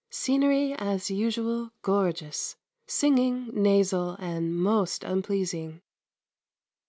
[0.09, 2.55] Scenery as usual gorgeous,
[2.87, 5.83] singing nasal and most unpleasing.